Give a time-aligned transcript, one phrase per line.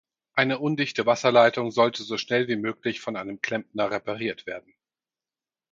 [0.33, 4.73] Eine undichte Wasserleitung sollte so schnell wie möglich von einem Klempner repariert werden.